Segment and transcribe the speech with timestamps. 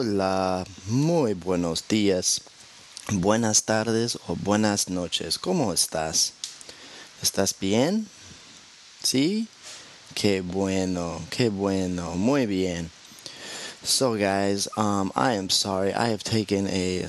[0.00, 2.42] Hola, muy buenos días,
[3.10, 5.38] buenas tardes o buenas noches.
[5.40, 6.34] ¿Cómo estás?
[7.20, 8.06] ¿Estás bien?
[9.02, 9.48] ¿Sí?
[10.14, 12.92] Qué bueno, qué bueno, muy bien.
[13.82, 15.92] So, guys, um, I am sorry.
[15.92, 17.06] I have taken a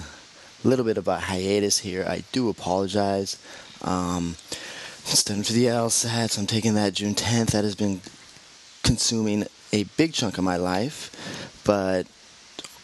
[0.63, 2.03] little bit of a hiatus here.
[2.09, 3.37] I do apologize.
[3.83, 4.35] Um,
[5.03, 7.51] studying for the LSAT, so I'm taking that June 10th.
[7.51, 8.01] That has been
[8.81, 11.11] consuming a big chunk of my life,
[11.63, 12.07] but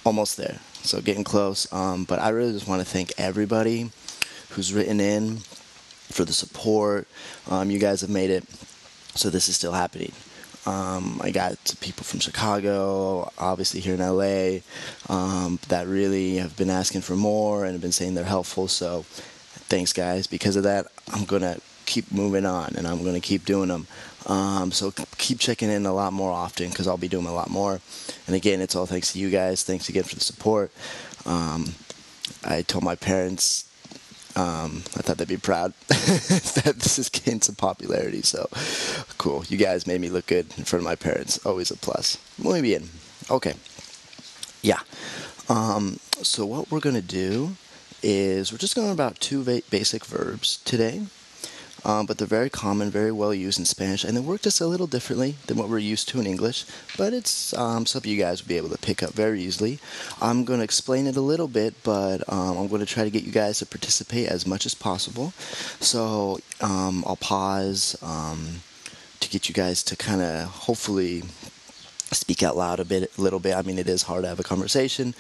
[0.06, 0.60] almost there.
[0.84, 1.72] So getting close.
[1.74, 3.92] Um, but I really just want to thank everybody
[4.52, 7.08] who's written in for the support.
[7.50, 8.46] Um, you guys have made it
[9.16, 10.12] so this is still happening.
[10.66, 14.60] Um, I got people from Chicago, obviously here in LA,
[15.08, 18.68] um, that really have been asking for more and have been saying they're helpful.
[18.68, 19.04] So
[19.70, 20.28] thanks, guys.
[20.28, 23.70] Because of that, I'm going to keep moving on and I'm going to keep doing
[23.70, 23.88] them.
[24.26, 27.50] Um, so keep checking in a lot more often because I'll be doing a lot
[27.50, 27.80] more.
[28.28, 29.64] And again, it's all thanks to you guys.
[29.64, 30.72] Thanks again for the support.
[31.26, 31.76] Um,
[32.44, 33.66] I told my parents
[34.36, 38.22] um, I thought they'd be proud that this is gaining some popularity.
[38.22, 38.50] So
[39.18, 39.46] cool.
[39.48, 41.44] You guys made me look good in front of my parents.
[41.46, 42.18] Always a plus.
[42.38, 42.90] Muy bien.
[43.32, 43.54] Okay.
[44.62, 44.80] Yeah.
[45.48, 47.56] Um, so what we're going to do
[48.04, 51.04] is we're just going about two va- basic verbs today
[51.86, 54.66] um, but they're very common, very well used in Spanish, and they work just a
[54.66, 56.66] little differently than what we're used to in English.
[56.98, 59.80] But it's um, something you guys will be able to pick up very easily.
[60.20, 63.12] I'm going to explain it a little bit, but um, I'm going to try to
[63.12, 65.32] get you guys to participate as much as possible.
[65.80, 68.62] So um, I'll pause um,
[69.20, 71.24] to get you guys to kind of hopefully
[72.12, 74.40] speak out loud a bit a little bit i mean it is hard to have
[74.40, 75.14] a conversation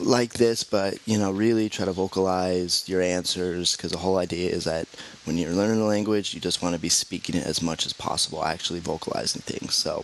[0.00, 4.50] like this but you know really try to vocalize your answers because the whole idea
[4.50, 4.86] is that
[5.24, 7.92] when you're learning a language you just want to be speaking it as much as
[7.92, 9.74] possible actually vocalizing things.
[9.74, 10.00] So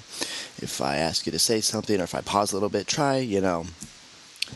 [0.59, 3.19] if i ask you to say something or if i pause a little bit try
[3.19, 3.67] you know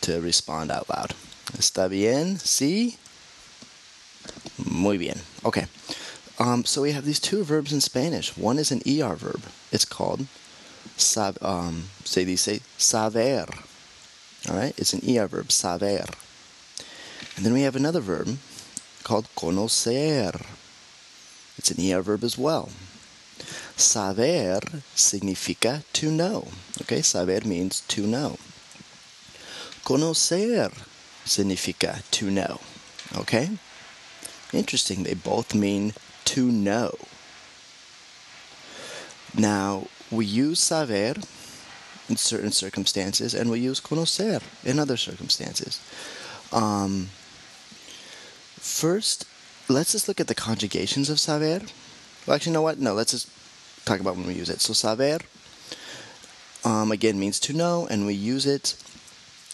[0.00, 1.14] to respond out loud.
[1.56, 2.36] Está bien?
[2.36, 2.96] Sí?
[4.58, 5.20] Muy bien.
[5.44, 5.66] Okay.
[6.38, 8.36] Um, so we have these two verbs in spanish.
[8.36, 9.42] One is an er verb.
[9.72, 10.26] It's called
[10.96, 13.46] sab, um, se dice saber.
[14.48, 16.06] All right, it's an er verb, saber.
[17.36, 18.38] And then we have another verb
[19.04, 20.40] called conocer.
[21.58, 22.70] It's an er verb as well.
[23.76, 24.60] Saber
[24.96, 26.48] significa to know.
[26.80, 28.38] Okay, saber means to know.
[29.84, 30.72] Conocer
[31.26, 32.60] significa to know.
[33.16, 33.50] Okay?
[34.54, 35.92] Interesting, they both mean
[36.24, 36.94] to know.
[39.36, 41.20] Now, we use saber
[42.08, 45.80] in certain circumstances and we use conocer in other circumstances.
[46.52, 47.08] Um,
[48.58, 49.26] first,
[49.68, 51.64] let's just look at the conjugations of saber.
[52.26, 52.78] Well, actually, you know what?
[52.78, 53.30] No, let's just
[53.84, 54.60] talk about when we use it.
[54.60, 55.18] So, saber,
[56.64, 58.76] um, again, means to know, and we use it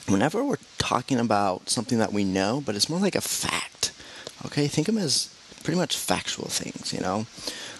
[0.07, 3.93] whenever we're talking about something that we know, but it's more like a fact.
[4.47, 7.27] Okay, think of them as pretty much factual things, you know?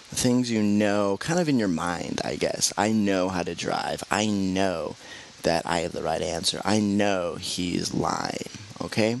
[0.09, 2.73] Things you know kind of in your mind, I guess.
[2.77, 4.03] I know how to drive.
[4.11, 4.95] I know
[5.43, 6.61] that I have the right answer.
[6.65, 8.49] I know he's lying,
[8.81, 9.17] okay?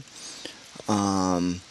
[0.87, 1.61] Um,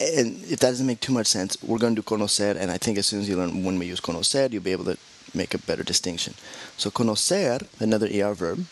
[0.00, 2.76] and if that doesn't make too much sense, we're going to do conocer, and I
[2.76, 4.98] think as soon as you learn when we use conocer, you'll be able to
[5.34, 6.34] make a better distinction.
[6.76, 8.66] So conocer, another ER verb,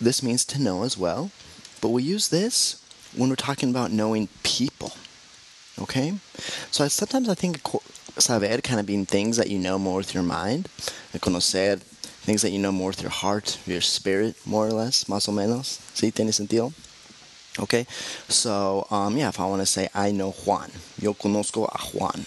[0.00, 1.30] this means to know as well,
[1.80, 2.82] but we use this
[3.16, 4.92] when we're talking about knowing people.
[5.80, 6.14] Okay?
[6.70, 7.62] So I, sometimes I think
[8.20, 10.68] saber kind of being things that you know more with your mind.
[11.18, 11.80] Conocer,
[12.22, 15.32] things that you know more with your heart, your spirit, more or less, más o
[15.32, 15.80] menos.
[15.94, 16.12] ¿Sí?
[16.12, 16.72] ¿Tiene sentido?
[17.58, 17.86] Okay?
[18.28, 20.70] So, um, yeah, if I want to say, I know Juan.
[20.98, 22.26] Yo conozco a Juan.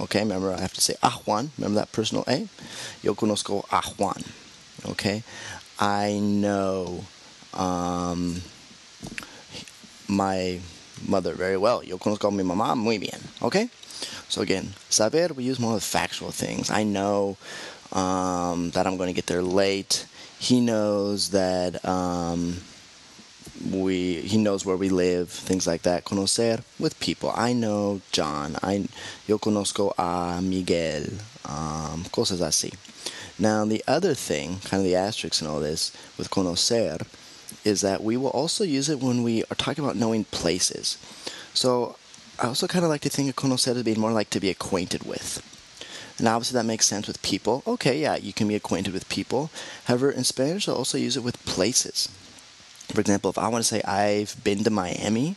[0.00, 0.20] Okay?
[0.20, 1.50] Remember, I have to say a Juan.
[1.58, 2.48] Remember that personal A?
[3.02, 4.22] Yo conozco a Juan.
[4.86, 5.22] Okay?
[5.78, 7.04] I know
[7.52, 8.42] um,
[10.08, 10.60] my
[11.06, 11.82] mother very well.
[11.82, 13.20] Yo conozco a mi mamá muy bien.
[13.42, 13.68] Okay?
[14.28, 16.70] So again, saber, we use more of factual things.
[16.70, 17.36] I know
[17.92, 20.06] um, that I'm going to get there late.
[20.38, 22.58] He knows that um,
[23.70, 26.04] we he knows where we live, things like that.
[26.04, 27.32] Conocer with people.
[27.34, 28.56] I know John.
[28.62, 28.88] I
[29.26, 31.04] yo conozco a Miguel.
[31.46, 32.74] Um, cosas así.
[33.38, 37.06] Now the other thing, kind of the asterisk in all this with conocer,
[37.64, 40.98] is that we will also use it when we are talking about knowing places.
[41.54, 41.96] So
[42.38, 44.50] I also kind of like to think of conocer as being more like to be
[44.50, 45.42] acquainted with.
[46.18, 47.62] And obviously that makes sense with people.
[47.66, 49.50] Okay, yeah, you can be acquainted with people.
[49.86, 52.08] However, in Spanish, I'll also use it with places.
[52.92, 55.36] For example, if I want to say I've been to Miami,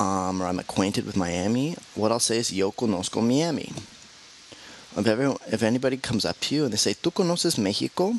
[0.00, 3.72] um, or I'm acquainted with Miami, what I'll say is Yo conozco Miami.
[4.96, 8.18] If, everyone, if anybody comes up to you and they say, ¿Tú conoces México?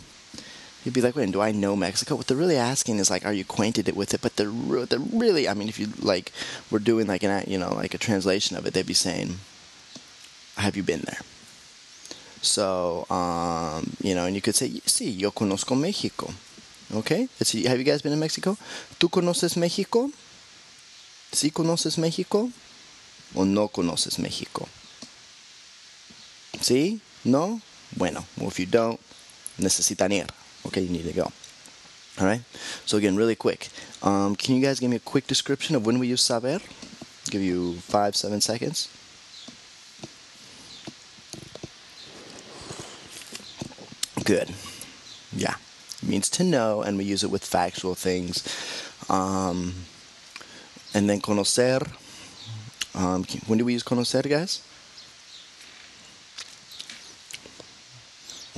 [0.83, 2.15] You'd be like, wait, do I know Mexico?
[2.15, 4.21] What they're really asking is like, are you acquainted with it?
[4.21, 6.31] But they're, re- they're really, I mean, if you like,
[6.69, 9.39] we're doing like an, you know, like a translation of it, they'd be saying,
[10.57, 11.21] have you been there?
[12.41, 16.33] So, um, you know, and you could say, sí, yo conozco México.
[16.93, 17.29] Okay?
[17.39, 18.57] It's, have you guys been in Mexico?
[18.99, 20.11] ¿Tú conoces México?
[21.31, 22.51] ¿Sí conoces México?
[23.33, 24.67] ¿O no conoces México?
[26.59, 26.99] ¿Sí?
[27.23, 27.61] ¿No?
[27.95, 28.99] Bueno, well, if you don't,
[29.57, 30.27] necesitan ir.
[30.67, 31.31] Okay, you need to go.
[32.19, 32.41] All right.
[32.85, 33.69] So again, really quick.
[34.01, 36.59] Um, can you guys give me a quick description of when we use saber?
[37.29, 38.89] Give you five, seven seconds.
[44.23, 44.53] Good.
[45.35, 45.55] Yeah.
[46.01, 48.43] It means to know, and we use it with factual things.
[49.09, 49.73] Um,
[50.93, 51.89] and then conocer.
[52.95, 54.61] Um, when do we use conocer, guys?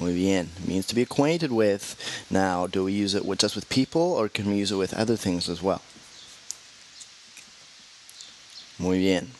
[0.06, 0.52] Muy bien.
[0.68, 1.98] Means to be acquainted with.
[2.30, 4.94] Now, do we use it with, just with people, or can we use it with
[4.94, 5.82] other things as well?
[8.78, 9.32] Muy bien.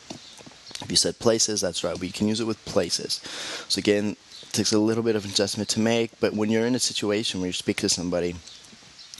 [0.82, 1.96] If you said places, that's right.
[1.96, 3.20] We can use it with places.
[3.68, 6.74] So again, it takes a little bit of adjustment to make, but when you're in
[6.74, 8.34] a situation where you speak to somebody,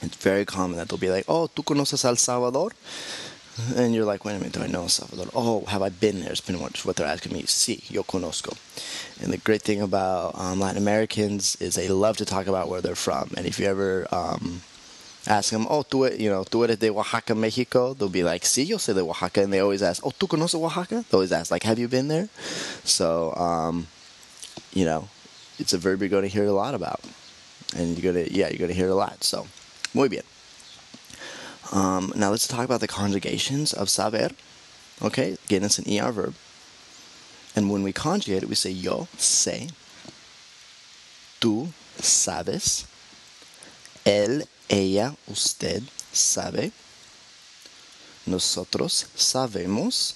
[0.03, 2.73] it's very common that they'll be like, "Oh, tú conoces El Salvador?"
[3.75, 5.29] And you're like, wait a minute, do I know Salvador?
[5.35, 6.31] Oh, have I been there?
[6.31, 7.45] It's been what, what they're asking me.
[7.45, 8.57] Sí, yo conozco.
[9.23, 12.83] And the great thing about um, Latin Americans is they love to talk about where
[12.83, 13.31] they're from.
[13.37, 14.61] And if you ever um,
[15.27, 18.67] ask them, oh, tú, you know, tú eres de Oaxaca, Mexico, they'll be like, sí,
[18.67, 19.43] yo soy de Oaxaca.
[19.43, 21.05] And they always ask, oh, tú conoces Oaxaca?
[21.09, 22.29] They always ask, like, have you been there?
[22.85, 23.87] So, um,
[24.75, 25.09] you know,
[25.59, 27.01] it's a verb you're going to hear a lot about.
[27.75, 29.25] And you're going to, yeah, you're going to hear a lot.
[29.25, 29.47] So,
[29.95, 30.25] muy bien.
[31.73, 34.31] Um, now let's talk about the conjugations of saber.
[35.03, 36.35] Okay, again, it's an ER verb.
[37.55, 39.73] And when we conjugate it, we say yo sé,
[41.41, 41.69] tú
[41.99, 42.85] sabes,
[44.05, 45.83] él, ella, usted
[46.13, 46.73] sabe,
[48.27, 50.15] nosotros sabemos,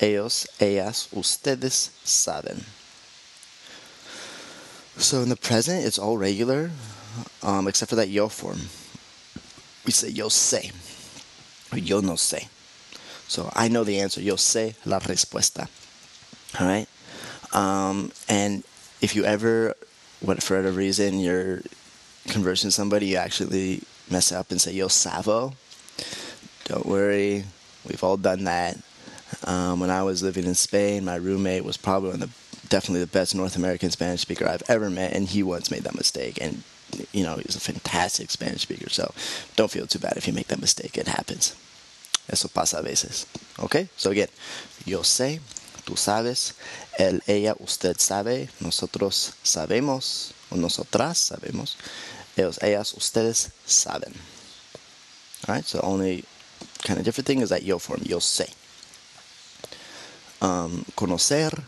[0.00, 2.64] ellos, ellas, ustedes saben.
[4.96, 6.70] So in the present, it's all regular,
[7.42, 8.60] um, except for that yo form
[9.84, 10.72] we say yo sé
[11.72, 12.48] or yo no sé.
[13.28, 14.20] So I know the answer.
[14.20, 15.68] Yo sé la respuesta.
[16.60, 16.86] All right.
[17.52, 18.64] Um, and
[19.00, 19.74] if you ever,
[20.20, 21.62] what for whatever reason, you're
[22.28, 25.54] conversing with somebody, you actually mess up and say yo savo.
[26.64, 27.44] Don't worry,
[27.86, 28.78] we've all done that.
[29.44, 33.00] Um, when I was living in Spain, my roommate was probably one of the, definitely
[33.00, 36.38] the best North American Spanish speaker I've ever met, and he once made that mistake.
[36.40, 36.62] And
[37.12, 38.90] you know, he's a fantastic Spanish speaker.
[38.90, 39.12] So
[39.56, 40.96] don't feel too bad if you make that mistake.
[40.96, 41.54] It happens.
[42.28, 43.26] Eso pasa a veces.
[43.58, 43.88] Okay?
[43.96, 44.28] So again,
[44.84, 45.40] yo sé,
[45.84, 46.54] tú sabes,
[46.98, 51.76] él, ella, usted sabe, nosotros sabemos, o nosotras sabemos,
[52.36, 54.14] ellos, ellas, ustedes saben.
[55.46, 56.24] Alright, so only
[56.82, 58.48] kind of different thing is that yo form, yo sé.
[60.40, 61.64] Um, conocer,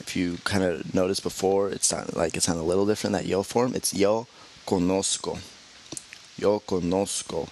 [0.00, 3.26] if you kind of noticed before, it's not like it's not a little different that
[3.26, 3.74] yo form.
[3.74, 4.26] It's yo
[4.66, 5.38] conozco.
[6.36, 7.48] Yo conozco.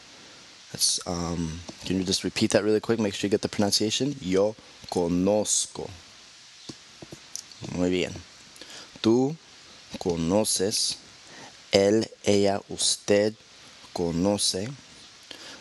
[0.72, 1.60] That's um.
[1.84, 2.98] Can you just repeat that really quick?
[2.98, 4.16] Make sure you get the pronunciation.
[4.20, 4.54] Yo
[4.90, 5.90] conozco.
[7.76, 8.12] Muy bien.
[9.02, 9.36] Tú
[9.98, 10.96] conoces.
[11.72, 13.34] Él, ella, usted
[13.92, 14.70] conoce.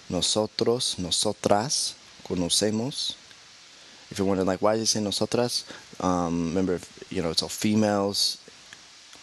[0.10, 1.96] Nosotros, nosotras
[2.28, 3.16] conocemos
[4.14, 5.66] if you're wondering like why is he saying nosotras,
[6.00, 8.38] um, remember if, you know it's all females.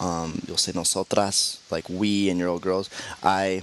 [0.00, 2.90] Um, you'll say nosotras, like we and your old girls.
[3.22, 3.62] I,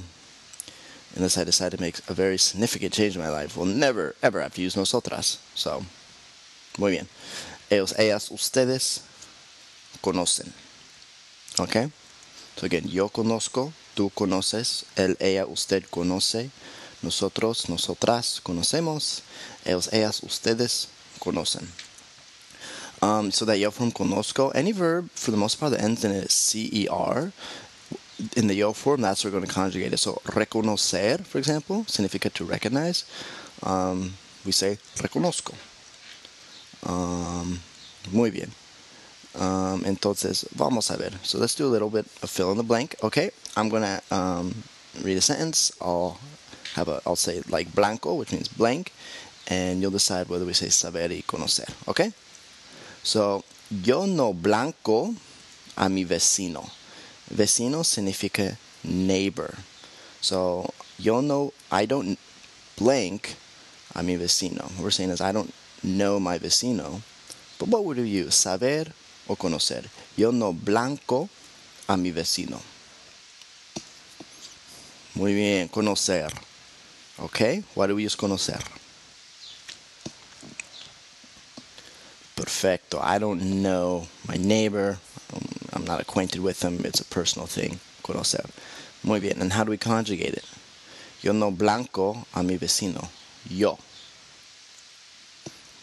[1.15, 3.57] unless I decide to make a very significant change in my life.
[3.57, 5.39] Will never ever have to use nosotras.
[5.53, 5.83] So,
[6.77, 7.07] muy bien.
[7.69, 9.01] Ellos, ellas, ustedes
[10.01, 10.53] conocen.
[11.59, 11.91] Okay.
[12.55, 16.51] So again, yo conozco, tú conoces, él, ella, usted conoce,
[17.01, 19.21] nosotros, nosotras conocemos,
[19.65, 20.87] ellos, ellas, ustedes
[21.31, 21.67] conocen.
[23.01, 26.11] Um, so that yo form conozco, any verb for the most part that ends in
[26.11, 27.31] a CER,
[28.35, 29.97] in the yo form, that's what we're going to conjugate it.
[29.97, 33.05] So reconocer, for example, significa to recognize.
[33.63, 34.13] Um,
[34.45, 35.53] we say reconozco.
[36.85, 37.59] Um,
[38.11, 38.51] muy bien.
[39.35, 41.11] Um, entonces, vamos a ver.
[41.21, 42.95] So let's do a little bit of fill in the blank.
[43.03, 44.63] Okay, I'm gonna um,
[45.03, 45.71] read a sentence.
[45.79, 46.19] I'll
[46.73, 48.93] have a, I'll say like blanco, which means blank,
[49.47, 51.67] and you'll decide whether we say saber y conocer.
[51.87, 52.11] Okay?
[53.03, 55.13] So, yo no blanco
[55.77, 56.69] a mi vecino.
[57.33, 59.53] Vecino significa neighbor.
[60.21, 62.19] So, yo no, I don't
[62.77, 63.35] blank
[63.95, 64.63] a mi vecino.
[64.75, 67.01] What we're saying is I don't know my vecino.
[67.59, 68.35] But what would you use?
[68.35, 68.91] Saber
[69.29, 69.85] o conocer.
[70.15, 71.29] Yo no blanco
[71.87, 72.59] a mi vecino.
[75.15, 76.31] Muy bien, conocer.
[77.19, 78.61] Okay, why do we use conocer?
[82.37, 82.99] Perfecto.
[83.01, 84.99] I don't know my neighbor.
[85.73, 86.79] I'm not acquainted with them.
[86.85, 87.79] It's a personal thing.
[88.03, 88.47] Conocer.
[89.03, 89.41] Muy bien.
[89.41, 90.45] And how do we conjugate it?
[91.21, 93.09] Yo no blanco a mi vecino.
[93.49, 93.79] Yo.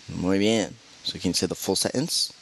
[0.09, 0.77] Muy bien.
[1.03, 2.33] So can you say the full sentence?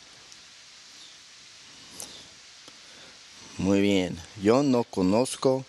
[3.59, 4.19] Muy bien.
[4.41, 5.65] Yo no conozco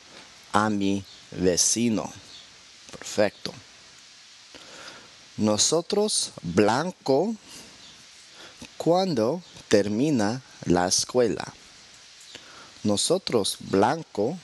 [0.54, 2.12] a mi vecino.
[2.92, 3.54] Perfecto.
[5.38, 7.36] Nosotros blanco
[8.84, 11.54] cuando termina la escuela.
[12.84, 14.38] Nosotros blanco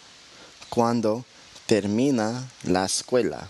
[0.70, 1.26] cuando
[1.66, 3.50] termina la escuela.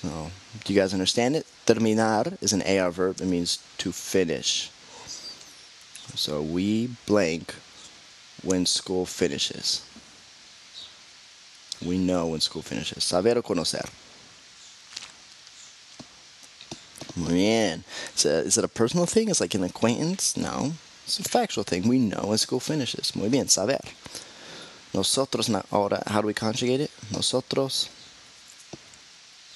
[0.00, 0.30] So,
[0.64, 1.46] do you guys understand it?
[1.66, 3.20] Terminar is an AR verb.
[3.20, 4.70] It means to finish.
[6.14, 7.54] So we blank
[8.42, 9.82] when school finishes.
[11.84, 13.04] We know when school finishes.
[13.04, 13.86] Saber o conocer.
[17.16, 17.84] Muy bien.
[18.14, 19.28] So is it a personal thing?
[19.30, 20.36] Is it like an acquaintance?
[20.36, 20.72] No.
[21.04, 21.88] It's a factual thing.
[21.88, 23.16] We know when school finishes.
[23.16, 23.80] Muy bien, saber.
[24.92, 26.90] Nosotros, ahora, how do we conjugate it?
[27.10, 27.88] Nosotros.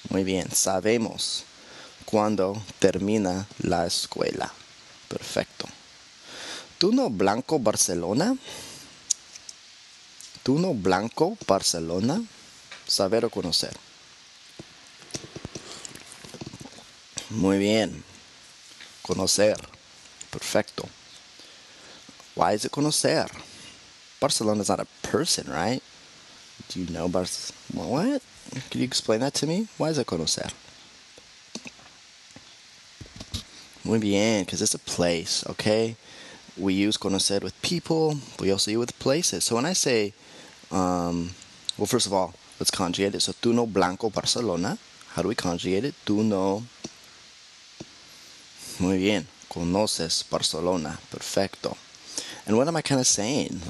[0.09, 1.43] Muy bien, sabemos
[2.05, 4.51] cuando termina la escuela.
[5.07, 5.67] Perfecto.
[6.77, 8.35] ¿Tú no blanco Barcelona?
[10.43, 12.23] ¿Tú no blanco Barcelona?
[12.87, 13.77] Saber o conocer.
[17.31, 18.03] Muy bien.
[19.03, 19.55] Conocer.
[20.31, 20.87] Perfecto.
[22.35, 23.29] Why is it conocer?
[24.19, 25.81] Barcelona is not a person, right?
[26.69, 27.89] Do you know Barcelona?
[27.89, 28.21] What?
[28.69, 29.67] Can you explain that to me?
[29.77, 30.51] Why is it conocer?
[33.83, 35.95] Muy bien, because it's a place, okay?
[36.57, 39.43] We use conocer with people, we also use with places.
[39.45, 40.13] So when I say,
[40.69, 41.31] um,
[41.77, 43.21] well, first of all, let's conjugate it.
[43.21, 44.77] So, tú no blanco Barcelona.
[45.13, 45.95] How do we conjugate it?
[46.05, 46.63] Tú no.
[48.79, 49.27] Muy bien.
[49.47, 50.99] Conoces Barcelona.
[51.09, 51.75] Perfecto.
[52.45, 53.61] And what am I kind of saying?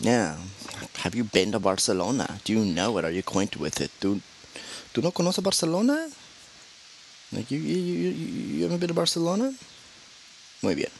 [0.00, 0.36] Yeah.
[1.02, 2.40] Have you been to Barcelona?
[2.44, 3.04] Do you know it?
[3.04, 3.90] Are you acquainted with it?
[4.00, 4.20] Do,
[4.92, 6.06] ¿Tú no conoces Barcelona?
[7.32, 9.52] Like you, you, you, you haven't been to Barcelona?
[10.62, 10.90] Muy bien.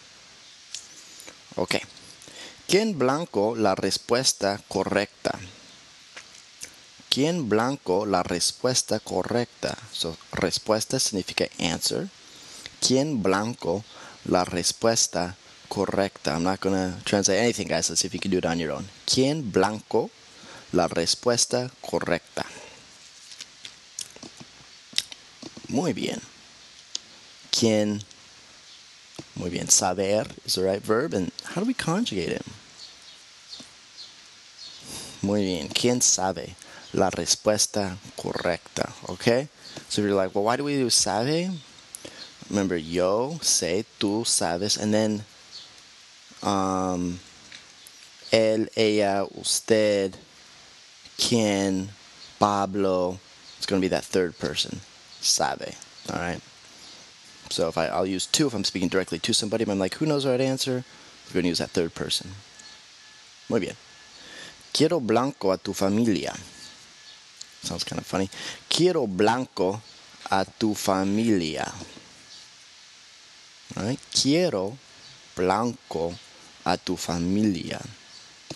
[1.56, 1.76] Ok.
[2.66, 5.38] ¿Quién blanco la respuesta correcta?
[7.14, 9.78] ¿Quién blanco la respuesta correcta?
[9.92, 12.08] So, respuesta significa answer.
[12.80, 13.84] ¿Quién blanco
[14.24, 15.36] la respuesta
[15.68, 16.32] correcta?
[16.32, 17.88] I'm not going to translate anything, guys.
[17.88, 18.88] Let's see if you can do it on your own.
[19.06, 20.10] ¿Quién blanco
[20.72, 22.46] la respuesta correcta?
[25.68, 26.20] Muy bien.
[27.52, 28.02] ¿Quién?
[29.36, 29.70] Muy bien.
[29.70, 31.14] Saber is the right verb.
[31.14, 32.42] And how do we conjugate it?
[35.22, 35.68] Muy bien.
[35.68, 36.56] ¿Quién sabe
[36.94, 38.92] la respuesta correcta?
[39.10, 39.48] Okay?
[39.88, 41.50] So if you're like, well, why do we do sabe?
[42.48, 45.24] Remember, yo, sé, tú sabes, and then
[46.42, 47.18] um,
[48.30, 50.16] él, ella, usted,
[51.18, 51.90] quien,
[52.38, 53.18] Pablo.
[53.56, 54.80] It's going to be that third person.
[55.20, 55.74] Sabe.
[56.12, 56.40] All right?
[57.50, 59.94] So if I, I'll use two if I'm speaking directly to somebody, but I'm like,
[59.94, 60.84] who knows the right answer?
[61.28, 62.32] We're going to use that third person.
[63.48, 63.76] Muy bien.
[64.72, 66.34] Quiero blanco a tu familia.
[67.64, 68.28] Sounds kind of funny.
[68.68, 69.80] Quiero blanco
[70.30, 71.72] a tu familia.
[74.12, 74.76] Quiero
[75.34, 76.14] blanco
[76.64, 77.80] a tu familia.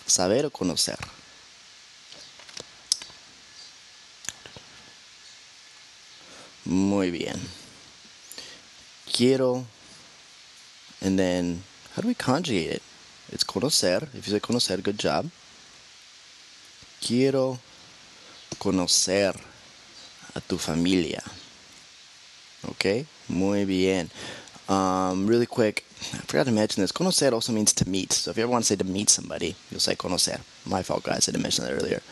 [0.07, 0.99] Saber o conocer.
[6.67, 7.41] Muy bien.
[9.11, 9.65] Quiero,
[11.01, 12.83] and then how do we conjugate it?
[13.33, 14.03] It's conocer.
[14.15, 15.31] If you say conocer, good job.
[17.01, 17.59] Quiero
[18.59, 19.35] conocer
[20.35, 21.23] a tu familia.
[22.71, 24.11] Okay, muy bien.
[24.69, 26.93] Um, really quick, I forgot to mention this.
[26.93, 28.13] Conocer also means to meet.
[28.13, 30.41] So if you ever want to say to meet somebody, you'll say conocer.
[30.67, 31.29] My fault, guys.
[31.29, 32.03] I didn't mention that earlier.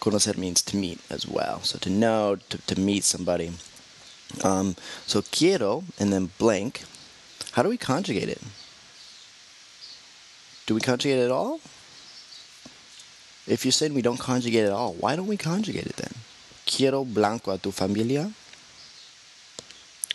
[0.00, 1.60] Conocer means to meet as well.
[1.62, 3.52] So to know, to, to meet somebody.
[4.42, 4.76] Um,
[5.06, 6.84] so quiero and then blank.
[7.52, 8.40] How do we conjugate it?
[10.66, 11.60] Do we conjugate it at all?
[13.48, 16.12] If you're saying we don't conjugate at all, why don't we conjugate it then?
[16.66, 18.32] Quiero blanco a tu familia.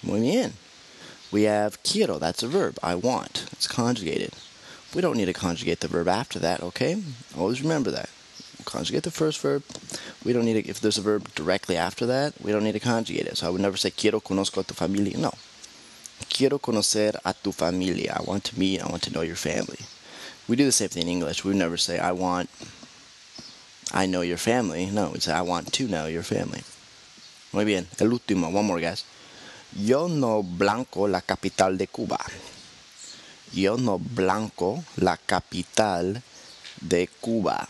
[0.04, 0.54] Muy bien.
[1.32, 2.78] We have quiero, that's a verb.
[2.84, 3.46] I want.
[3.52, 4.34] It's conjugated.
[4.94, 7.02] We don't need to conjugate the verb after that, okay?
[7.36, 8.10] Always remember that.
[8.66, 9.64] Conjugate the first verb.
[10.24, 12.80] We don't need to, if there's a verb directly after that, we don't need to
[12.80, 13.38] conjugate it.
[13.38, 15.18] So I would never say quiero conozco a tu familia.
[15.18, 15.34] No.
[16.30, 18.16] Quiero conocer a tu familia.
[18.16, 19.80] I want to meet, I want to know your family.
[20.48, 21.44] We do the same thing in English.
[21.44, 22.50] We never say I want
[23.94, 24.88] I know your family.
[24.88, 26.64] No, say I want to know your family.
[27.52, 27.88] Muy bien.
[28.00, 28.50] El último.
[28.50, 29.06] One more, guys.
[29.76, 32.20] Yo no blanco la capital de Cuba.
[33.54, 36.24] Yo no blanco la capital
[36.82, 37.68] de Cuba.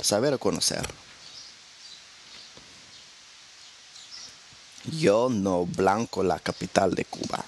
[0.00, 0.86] Saber o conocer.
[4.84, 7.42] Yo no blanco la capital de Cuba.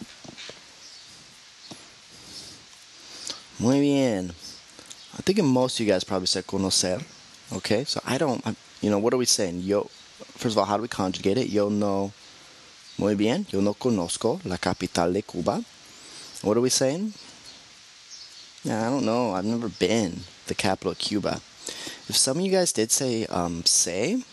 [3.58, 4.32] Muy bien.
[5.18, 7.04] I think most of you guys probably said conocer.
[7.56, 8.44] Okay, so I don't,
[8.80, 9.60] you know, what are we saying?
[9.60, 9.84] Yo,
[10.36, 11.50] first of all, how do we conjugate it?
[11.50, 12.12] Yo no,
[12.98, 15.62] muy bien, yo no conozco la capital de Cuba.
[16.42, 17.14] What are we saying?
[18.64, 19.34] Yeah, I don't know.
[19.34, 21.40] I've never been the capital of Cuba.
[22.08, 24.24] If some of you guys did say um, say,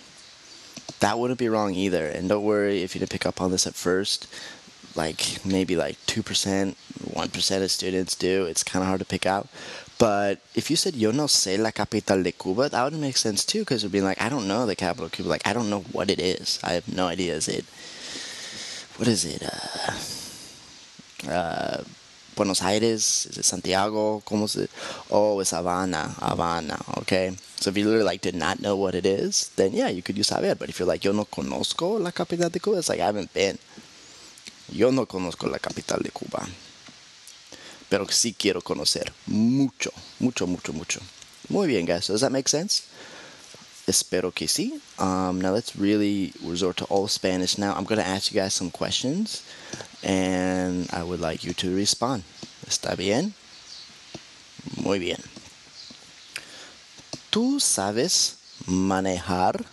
[1.00, 2.08] that wouldn't be wrong either.
[2.08, 4.28] And don't worry if you didn't pick up on this at first.
[4.96, 8.46] Like maybe like 2%, 1% of students do.
[8.46, 9.48] It's kind of hard to pick out.
[9.98, 13.46] But if you said yo no sé la capital de Cuba, that would make sense
[13.46, 15.30] too, because it would be like, I don't know the capital of Cuba.
[15.30, 16.60] Like, I don't know what it is.
[16.64, 17.36] I have no idea.
[17.36, 17.66] Is it,
[18.98, 19.44] what is it?
[19.44, 21.84] Uh, uh,
[22.36, 23.28] Buenos Aires?
[23.28, 24.24] Is it Santiago?
[24.26, 24.68] ¿Cómo se?
[25.12, 26.16] Oh, it's Havana.
[26.18, 26.80] Havana.
[26.98, 27.36] Okay.
[27.58, 30.18] So if you literally like did not know what it is, then yeah, you could
[30.18, 30.56] use saber.
[30.56, 33.32] But if you're like, yo no conozco la capital de Cuba, it's like I haven't
[33.36, 33.60] been.
[34.72, 36.48] Yo no conozco la capital de Cuba.
[37.90, 39.12] Pero sí quiero conocer.
[39.28, 41.02] Mucho, mucho, mucho, mucho.
[41.50, 42.08] Muy bien, guys.
[42.08, 42.84] Does that make sense?
[43.86, 44.80] Espero que sí.
[44.98, 47.74] Um, now let's really resort to all Spanish now.
[47.76, 49.44] I'm going to ask you guys some questions
[50.04, 52.24] and I would like you to respond.
[52.66, 53.34] ¿Está bien?
[54.78, 55.20] Muy bien.
[57.32, 58.36] ¿Tú sabes
[58.68, 59.66] manejar?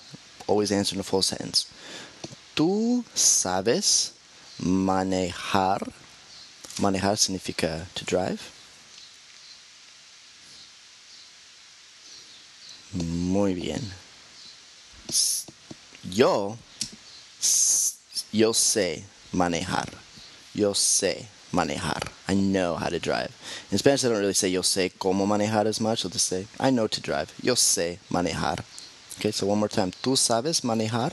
[0.49, 1.67] Always answer in a full sentence.
[2.57, 4.13] ¿Tú sabes
[4.59, 5.93] manejar?
[6.81, 8.41] Manejar significa to drive.
[12.93, 13.83] Muy bien.
[16.11, 16.57] Yo,
[18.33, 19.89] yo sé manejar.
[20.55, 22.09] Yo sé manejar.
[22.29, 23.31] I know how to drive.
[23.71, 26.03] In Spanish, they don't really say yo sé cómo manejar as much.
[26.03, 27.33] They'll just say I know to drive.
[27.43, 28.65] Yo sé manejar.
[29.19, 29.91] Okay, so one more time.
[30.03, 31.13] ¿Tú sabes manejar?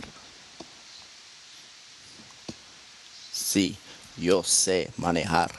[3.55, 3.77] Sí,
[4.17, 5.49] yo sé manejar.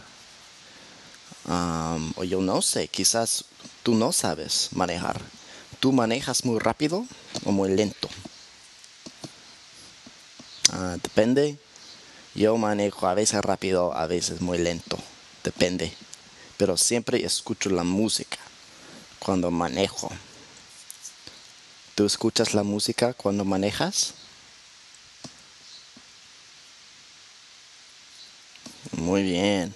[2.17, 3.47] O yo no sé, quizás
[3.83, 5.19] tú no sabes manejar.
[5.81, 7.07] ¿Tú manejas muy rápido
[7.47, 8.11] o muy lento?
[10.75, 11.57] Uh, depende.
[12.35, 14.99] Yo manejo a veces rápido, a veces muy lento.
[15.43, 15.91] Depende.
[16.59, 18.37] Pero siempre escucho la música
[19.21, 20.11] cuando manejo.
[21.95, 24.13] ¿Tú escuchas la música cuando manejas?
[29.17, 29.75] Muy bien.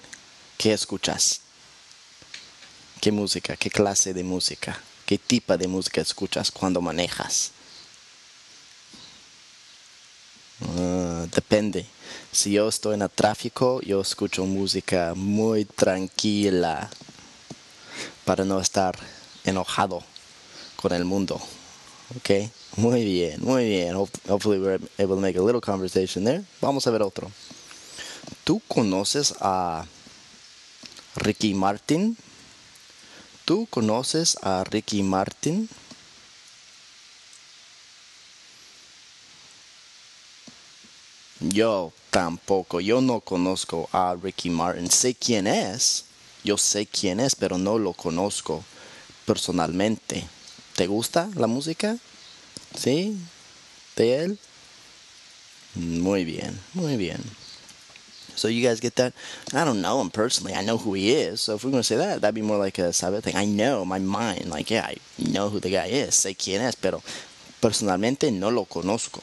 [0.59, 1.41] ¿Qué escuchas?
[3.01, 3.57] ¿Qué música?
[3.57, 4.79] ¿Qué clase de música?
[5.07, 7.51] ¿Qué tipo de música escuchas cuando manejas?
[10.61, 11.87] Uh, depende.
[12.31, 16.91] Si yo estoy en el tráfico, yo escucho música muy tranquila
[18.27, 18.95] para no estar
[19.45, 20.03] enojado
[20.77, 21.41] con el mundo.
[22.19, 22.51] Okay?
[22.77, 23.95] Muy bien, muy bien.
[23.97, 26.45] Hopefully we're able to make a little conversation there.
[26.61, 27.31] Vamos a ver otro.
[28.45, 29.87] ¿Tú conoces a
[31.17, 32.17] Ricky Martin?
[33.45, 35.69] ¿Tú conoces a Ricky Martin?
[41.41, 44.91] Yo tampoco, yo no conozco a Ricky Martin.
[44.91, 46.05] Sé quién es,
[46.45, 48.65] yo sé quién es, pero no lo conozco
[49.27, 50.29] personalmente.
[50.77, 51.97] ¿Te gusta la música?
[52.77, 53.17] ¿Sí?
[53.97, 54.39] ¿De él?
[55.75, 57.23] Muy bien, muy bien.
[58.37, 59.13] So you guys get that?
[59.55, 60.55] I don't know him personally.
[60.55, 61.41] I know who he is.
[61.41, 63.37] So if we're to say that, that'd be more like a saber thing.
[63.37, 66.15] I know, my mind, like, yeah, I know who the guy is.
[66.15, 67.03] Sé quién es, pero
[67.61, 69.23] personalmente no lo conozco.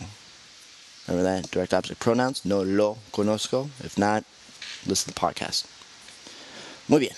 [1.07, 1.49] Remember that?
[1.51, 2.43] Direct object pronouns.
[2.45, 3.69] No lo conozco.
[3.83, 4.23] If not,
[4.85, 5.65] listen to the podcast.
[6.87, 7.15] Muy bien.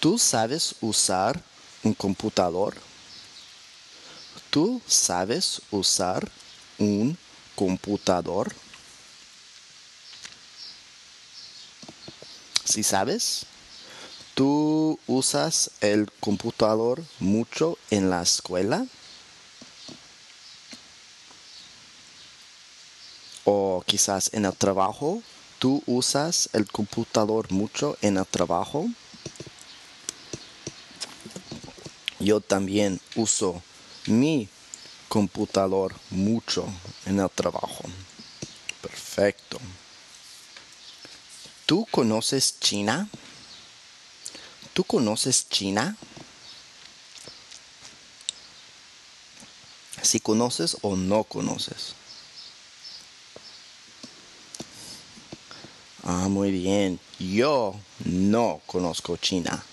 [0.00, 1.42] ¿Tú sabes usar
[1.84, 2.74] un computador?
[4.50, 6.28] ¿Tú sabes usar
[6.78, 7.16] un
[7.54, 8.52] computador?
[12.64, 13.46] Si sabes,
[14.34, 18.86] ¿tú usas el computador mucho en la escuela?
[23.44, 25.22] o quizás en el trabajo.
[25.58, 28.86] ¿Tú usas el computador mucho en el trabajo?
[32.18, 33.62] Yo también uso
[34.06, 34.48] mi
[35.08, 36.66] computador mucho
[37.06, 37.84] en el trabajo.
[38.80, 39.58] Perfecto.
[41.72, 43.08] ¿Tú conoces China?
[44.74, 45.96] ¿Tú conoces China?
[50.02, 51.94] Si conoces o no conoces.
[56.02, 57.00] Ah, muy bien.
[57.18, 59.64] Yo no conozco China.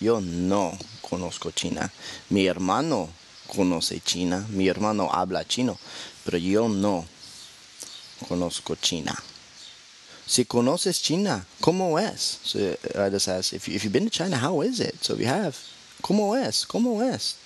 [0.00, 1.90] Yo no conozco China.
[2.28, 3.08] Mi hermano
[3.46, 4.46] conoce China.
[4.50, 5.78] Mi hermano habla chino.
[6.26, 7.06] Pero yo no
[8.28, 9.18] conozco China.
[10.28, 12.40] Si conoces China, ¿cómo es?
[12.44, 15.02] So I just ask, if, you, if you've been to China, how is it?
[15.02, 15.56] So you have,
[16.02, 16.66] ¿cómo es?
[16.66, 17.36] ¿Cómo es?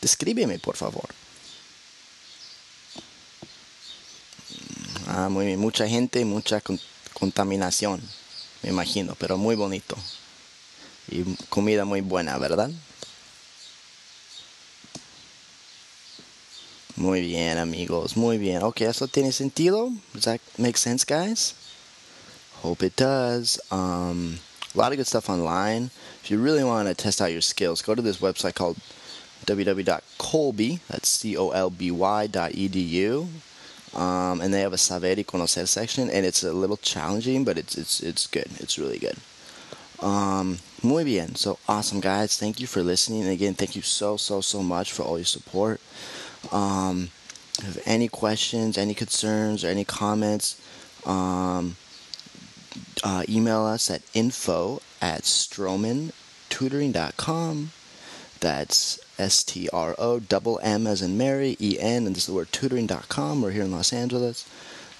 [0.00, 1.08] Descríbeme, por favor.
[5.06, 5.60] Ah, muy bien.
[5.60, 6.60] Mucha gente, mucha
[7.14, 8.02] contaminación,
[8.64, 9.96] me imagino, pero muy bonito.
[11.08, 12.70] Y comida muy buena, ¿verdad?
[16.96, 18.64] Muy bien, amigos, muy bien.
[18.64, 19.92] Ok, ¿eso tiene sentido?
[20.12, 21.54] Does that make sense, guys?
[22.62, 23.60] Hope it does.
[23.70, 24.38] Um,
[24.74, 25.90] a lot of good stuff online.
[26.22, 28.76] If you really want to test out your skills, go to this website called
[29.46, 33.28] www.colby, that's C-O-L-B-Y dot edu.
[33.94, 37.56] Um, and they have a saber y conocer section, and it's a little challenging, but
[37.56, 38.48] it's it's it's good.
[38.58, 39.16] It's really good.
[40.00, 41.34] Um, muy bien.
[41.36, 42.36] So awesome, guys.
[42.36, 43.22] Thank you for listening.
[43.22, 45.80] And again, thank you so so so much for all your support.
[46.52, 47.10] Um,
[47.62, 50.60] have any questions, any concerns, or any comments,
[51.06, 51.76] um,
[53.02, 57.70] uh, email us at info at strommentutoring.com.
[58.40, 62.26] That's S T R O double M as in Mary, E N, and this is
[62.26, 63.42] the word tutoring.com.
[63.42, 64.48] We're here in Los Angeles.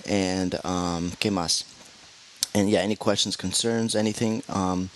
[0.07, 1.65] And, um, ¿qué más?
[2.55, 4.43] And yeah, any questions, concerns, anything.
[4.49, 4.91] Um,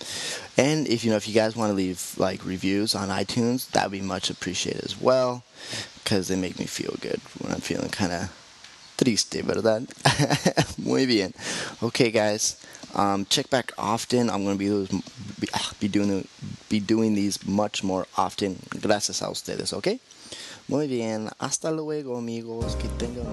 [0.57, 3.85] and if you know, if you guys want to leave like reviews on iTunes, that
[3.85, 5.43] would be much appreciated as well,
[6.03, 8.29] because they make me feel good when I'm feeling kind of
[8.95, 9.83] triste, ¿verdad?
[10.77, 11.33] Muy bien.
[11.81, 12.57] Okay, guys.
[12.95, 14.29] Um, check back often.
[14.29, 15.01] I'm going to be,
[15.39, 16.27] be, ah, be, doing,
[16.69, 18.57] be doing these much more often.
[18.81, 19.99] Gracias a ustedes, ¿ok?
[20.67, 21.29] Muy bien.
[21.39, 22.75] Hasta luego, amigos.
[22.75, 23.25] Que tengan